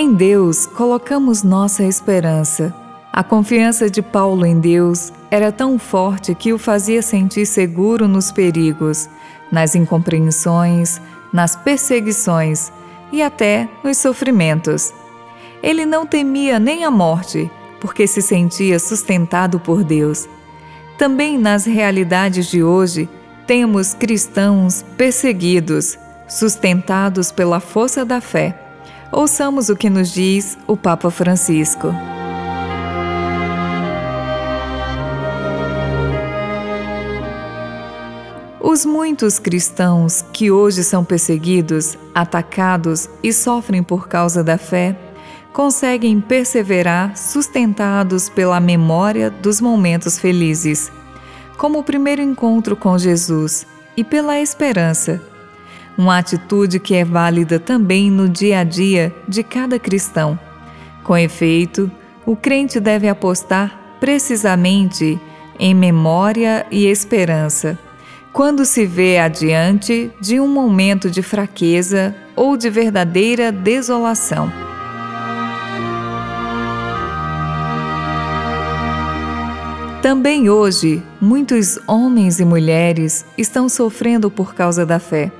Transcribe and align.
Em 0.00 0.14
Deus 0.14 0.64
colocamos 0.64 1.42
nossa 1.42 1.84
esperança. 1.84 2.74
A 3.12 3.22
confiança 3.22 3.90
de 3.90 4.00
Paulo 4.00 4.46
em 4.46 4.58
Deus 4.58 5.12
era 5.30 5.52
tão 5.52 5.78
forte 5.78 6.34
que 6.34 6.54
o 6.54 6.58
fazia 6.58 7.02
sentir 7.02 7.44
seguro 7.44 8.08
nos 8.08 8.32
perigos, 8.32 9.10
nas 9.52 9.74
incompreensões, 9.74 10.98
nas 11.30 11.54
perseguições 11.54 12.72
e 13.12 13.22
até 13.22 13.68
nos 13.84 13.98
sofrimentos. 13.98 14.90
Ele 15.62 15.84
não 15.84 16.06
temia 16.06 16.58
nem 16.58 16.82
a 16.82 16.90
morte 16.90 17.50
porque 17.78 18.06
se 18.06 18.22
sentia 18.22 18.78
sustentado 18.78 19.60
por 19.60 19.84
Deus. 19.84 20.26
Também 20.96 21.36
nas 21.36 21.66
realidades 21.66 22.46
de 22.46 22.62
hoje, 22.62 23.06
temos 23.46 23.92
cristãos 23.92 24.82
perseguidos, 24.96 25.98
sustentados 26.26 27.30
pela 27.30 27.60
força 27.60 28.02
da 28.02 28.22
fé. 28.22 28.69
Ouçamos 29.12 29.68
o 29.68 29.76
que 29.76 29.90
nos 29.90 30.12
diz 30.12 30.56
o 30.66 30.76
Papa 30.76 31.10
Francisco. 31.10 31.92
Os 38.60 38.86
muitos 38.86 39.40
cristãos 39.40 40.24
que 40.32 40.50
hoje 40.50 40.84
são 40.84 41.04
perseguidos, 41.04 41.98
atacados 42.14 43.08
e 43.20 43.32
sofrem 43.32 43.82
por 43.82 44.06
causa 44.06 44.44
da 44.44 44.56
fé 44.56 44.96
conseguem 45.52 46.20
perseverar 46.20 47.16
sustentados 47.16 48.28
pela 48.28 48.60
memória 48.60 49.30
dos 49.30 49.60
momentos 49.60 50.18
felizes, 50.18 50.90
como 51.58 51.80
o 51.80 51.82
primeiro 51.82 52.22
encontro 52.22 52.76
com 52.76 52.96
Jesus, 52.96 53.66
e 53.96 54.04
pela 54.04 54.40
esperança. 54.40 55.20
Uma 55.96 56.18
atitude 56.18 56.78
que 56.80 56.94
é 56.94 57.04
válida 57.04 57.58
também 57.58 58.10
no 58.10 58.28
dia 58.28 58.60
a 58.60 58.64
dia 58.64 59.14
de 59.28 59.42
cada 59.42 59.78
cristão. 59.78 60.38
Com 61.04 61.16
efeito, 61.16 61.90
o 62.24 62.36
crente 62.36 62.80
deve 62.80 63.08
apostar 63.08 63.98
precisamente 64.00 65.20
em 65.58 65.74
memória 65.74 66.66
e 66.70 66.86
esperança 66.86 67.78
quando 68.32 68.64
se 68.64 68.86
vê 68.86 69.18
adiante 69.18 70.10
de 70.20 70.38
um 70.38 70.48
momento 70.48 71.10
de 71.10 71.22
fraqueza 71.22 72.14
ou 72.36 72.56
de 72.56 72.70
verdadeira 72.70 73.50
desolação. 73.50 74.50
Também 80.00 80.48
hoje, 80.48 81.02
muitos 81.20 81.78
homens 81.86 82.40
e 82.40 82.44
mulheres 82.44 83.24
estão 83.36 83.68
sofrendo 83.68 84.30
por 84.30 84.54
causa 84.54 84.86
da 84.86 84.98
fé, 84.98 85.30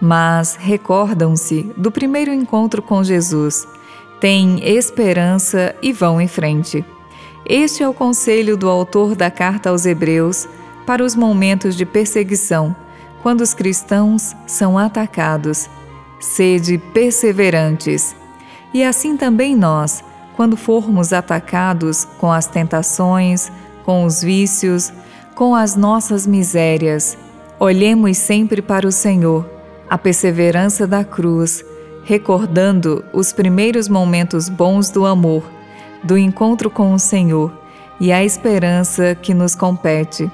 mas 0.00 0.56
recordam-se 0.56 1.72
do 1.76 1.90
primeiro 1.90 2.32
encontro 2.32 2.80
com 2.82 3.02
Jesus, 3.02 3.66
têm 4.20 4.60
esperança 4.64 5.74
e 5.82 5.92
vão 5.92 6.20
em 6.20 6.28
frente. 6.28 6.84
Este 7.44 7.82
é 7.82 7.88
o 7.88 7.94
conselho 7.94 8.56
do 8.56 8.68
autor 8.68 9.14
da 9.14 9.30
carta 9.30 9.70
aos 9.70 9.86
Hebreus 9.86 10.48
para 10.86 11.04
os 11.04 11.14
momentos 11.14 11.76
de 11.76 11.86
perseguição, 11.86 12.74
quando 13.22 13.40
os 13.40 13.54
cristãos 13.54 14.34
são 14.46 14.78
atacados. 14.78 15.68
Sede 16.20 16.78
perseverantes. 16.78 18.14
E 18.74 18.82
assim 18.82 19.16
também 19.16 19.56
nós, 19.56 20.04
quando 20.36 20.56
formos 20.56 21.12
atacados 21.12 22.04
com 22.18 22.30
as 22.30 22.46
tentações, 22.46 23.50
com 23.84 24.04
os 24.04 24.22
vícios, 24.22 24.92
com 25.34 25.54
as 25.54 25.74
nossas 25.74 26.26
misérias. 26.26 27.16
Olhemos 27.58 28.18
sempre 28.18 28.60
para 28.60 28.86
o 28.86 28.92
Senhor, 28.92 29.48
a 29.88 29.96
perseverança 29.96 30.86
da 30.86 31.04
cruz, 31.04 31.64
recordando 32.04 33.04
os 33.12 33.32
primeiros 33.32 33.88
momentos 33.88 34.48
bons 34.48 34.90
do 34.90 35.06
amor, 35.06 35.44
do 36.02 36.16
encontro 36.16 36.70
com 36.70 36.92
o 36.92 36.98
Senhor 36.98 37.52
e 38.00 38.12
a 38.12 38.24
esperança 38.24 39.14
que 39.14 39.34
nos 39.34 39.54
compete. 39.54 40.30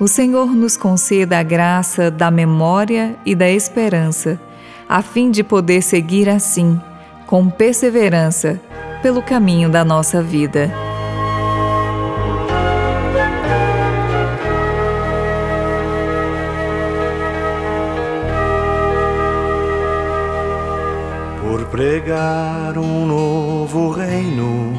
O 0.00 0.08
Senhor 0.08 0.46
nos 0.46 0.76
conceda 0.76 1.38
a 1.38 1.42
graça 1.42 2.10
da 2.10 2.30
memória 2.30 3.16
e 3.24 3.34
da 3.34 3.48
esperança, 3.48 4.40
a 4.88 5.02
fim 5.02 5.30
de 5.30 5.44
poder 5.44 5.82
seguir 5.82 6.28
assim, 6.28 6.80
com 7.26 7.48
perseverança, 7.48 8.60
pelo 9.02 9.22
caminho 9.22 9.68
da 9.68 9.84
nossa 9.84 10.22
vida. 10.22 10.83
Pregar 21.74 22.78
um 22.78 23.04
novo 23.04 23.90
reino, 23.90 24.74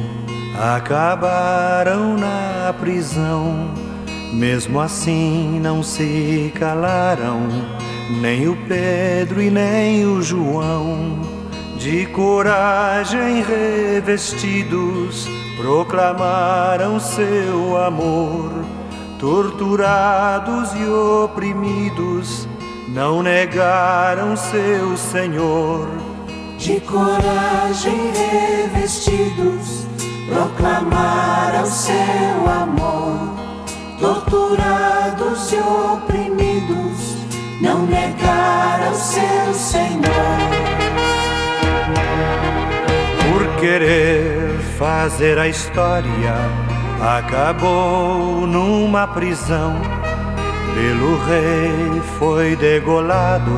acabaram 0.58 2.16
na 2.16 2.72
prisão. 2.72 3.70
Mesmo 4.32 4.80
assim 4.80 5.60
não 5.60 5.82
se 5.82 6.50
calaram, 6.58 7.48
nem 8.22 8.48
o 8.48 8.56
Pedro 8.66 9.42
e 9.42 9.50
nem 9.50 10.06
o 10.06 10.22
João. 10.22 11.20
De 11.76 12.06
coragem 12.06 13.42
revestidos, 13.42 15.28
proclamaram 15.58 16.98
seu 16.98 17.76
amor. 17.76 18.50
Torturados 19.18 20.72
e 20.72 20.88
oprimidos, 20.88 22.48
não 22.88 23.22
negaram 23.22 24.34
seu 24.34 24.96
Senhor 24.96 26.15
de 26.58 26.80
coragem 26.80 28.12
revestidos, 28.12 29.86
proclamaram 30.28 31.66
seu 31.66 32.50
amor. 32.50 33.36
Torturados 34.00 35.52
e 35.52 35.56
oprimidos, 35.56 37.16
não 37.60 37.86
negaram 37.86 38.94
seu 38.94 39.54
Senhor. 39.54 40.02
Por 43.30 43.60
querer 43.60 44.58
fazer 44.78 45.38
a 45.38 45.48
história, 45.48 46.34
acabou 47.18 48.46
numa 48.46 49.06
prisão. 49.06 49.74
Pelo 50.74 51.18
rei 51.24 52.02
foi 52.18 52.54
degolado 52.56 53.50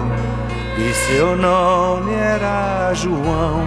e 0.78 0.94
seu 0.94 1.36
nome 1.36 2.14
era 2.14 2.94
João. 2.94 3.66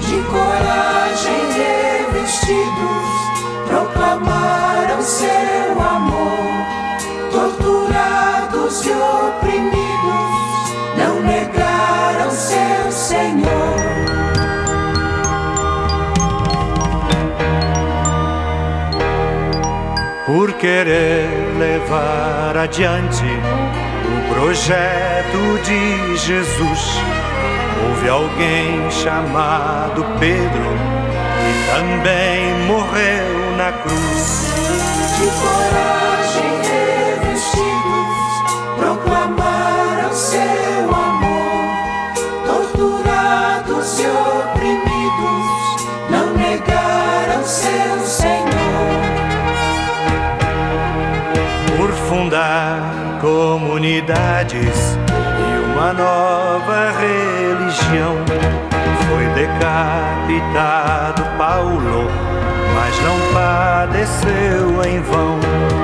De 0.00 0.20
coragem 0.24 1.40
revestidos, 1.52 3.06
proclamaram 3.68 5.00
seu 5.00 5.80
amor, 5.80 6.38
torturados 7.30 8.84
e 8.84 8.90
oprimidos, 8.90 9.84
não 10.98 11.20
negaram 11.20 12.30
seu 12.30 12.90
Senhor. 12.90 13.74
Por 20.26 20.52
querer 20.54 21.28
levar 21.58 22.56
adiante 22.56 23.24
o 24.06 24.34
projeto 24.34 25.60
de 25.64 26.16
Jesus. 26.16 27.00
Houve 27.82 28.08
alguém 28.08 28.90
chamado 28.90 30.04
Pedro 30.18 30.70
e 31.40 31.52
também 31.70 32.66
morreu 32.66 33.56
na 33.56 33.72
cruz. 33.72 34.54
De 35.18 35.26
coragem 35.40 36.52
revestidos, 37.22 38.18
proclamaram 38.78 40.12
seu 40.12 40.88
amor, 40.90 42.14
torturados 42.46 44.00
e 44.00 44.06
oprimidos, 44.06 45.46
não 46.10 46.34
negaram 46.34 47.44
seu 47.44 47.98
Senhor. 48.04 48.44
Por 51.76 51.92
fundar 52.08 53.03
comunidades 53.20 54.98
e 55.08 55.72
uma 55.72 55.92
nova 55.92 56.92
religião. 56.98 58.16
Foi 59.08 59.26
decapitado 59.34 61.22
Paulo, 61.36 62.08
mas 62.74 62.94
não 63.02 63.18
padeceu 63.32 64.84
em 64.84 65.00
vão. 65.00 65.83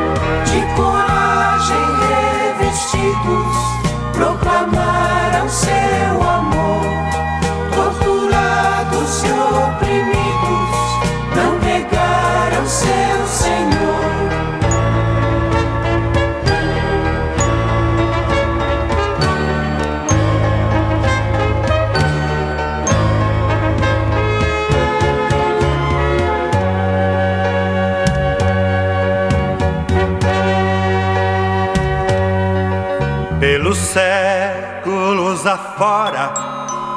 Pelos 33.40 33.78
séculos 33.78 35.46
afora, 35.46 36.30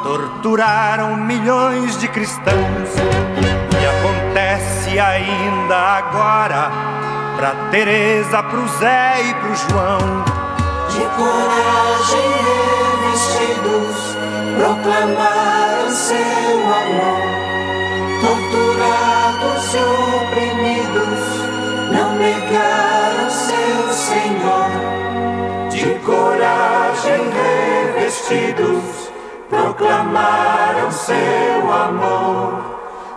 torturaram 0.04 1.16
milhões 1.16 1.98
de 1.98 2.10
cristãos. 2.10 2.90
E 3.72 3.86
acontece 3.86 5.00
ainda 5.00 5.78
agora, 5.78 6.70
pra 7.38 7.70
Teresa, 7.72 8.44
pro 8.44 8.68
Zé 8.78 9.22
e 9.24 9.34
pro 9.36 9.56
João. 9.56 10.26
De 10.90 11.06
coragem 11.16 12.30
revestidos, 13.06 14.18
proclamaram 14.58 15.90
seu 15.92 16.60
amor. 16.76 17.24
Torturados 18.20 19.74
e 19.74 19.78
oprimidos, 20.26 21.24
não 21.90 22.16
negaram 22.16 22.83
revestidos, 28.24 29.12
proclamaram 29.50 30.92
seu 30.92 31.72
amor. 31.72 32.74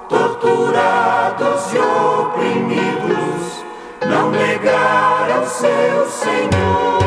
Torturados 0.08 1.72
e 1.72 1.78
oprimidos, 1.78 3.64
não 4.08 4.30
negaram 4.30 5.44
seu 5.46 6.08
Senhor. 6.08 7.06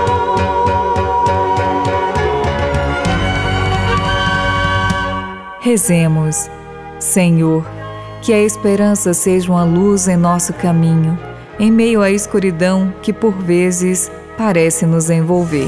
Rezemos, 5.62 6.50
Senhor, 7.00 7.66
que 8.22 8.34
a 8.34 8.40
esperança 8.40 9.13
seja 9.13 9.51
uma 9.51 9.63
luz 9.63 10.07
em 10.07 10.18
nosso 10.18 10.54
caminho, 10.54 11.18
em 11.57 11.72
meio 11.72 12.01
à 12.01 12.12
escuridão 12.12 12.94
que 13.01 13.13
por 13.13 13.34
vezes 13.34 14.12
parece 14.38 14.86
nos 14.86 15.10
envolver. 15.10 15.68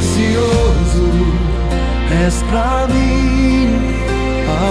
Precioso 0.00 1.10
és 2.24 2.42
pra 2.44 2.88
mim, 2.88 3.68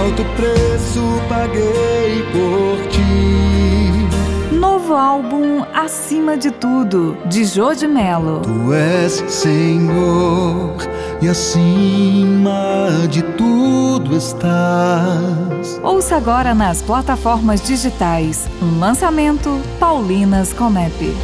alto 0.02 0.24
preço 0.34 1.00
paguei 1.28 2.24
por 2.32 2.88
ti. 2.88 4.56
Novo 4.56 4.92
álbum 4.92 5.64
Acima 5.72 6.36
de 6.36 6.50
Tudo, 6.50 7.16
de 7.26 7.44
Jô 7.44 7.72
de 7.74 7.86
Melo. 7.86 8.40
Tu 8.40 8.74
és 8.74 9.24
Senhor 9.28 10.74
e 11.22 11.28
acima 11.28 13.06
de 13.08 13.22
tudo 13.22 14.16
estás. 14.16 15.80
Ouça 15.80 16.16
agora 16.16 16.56
nas 16.56 16.82
plataformas 16.82 17.62
digitais. 17.62 18.48
Um 18.60 18.80
lançamento 18.80 19.60
Paulinas 19.78 20.52
Comep. 20.52 21.14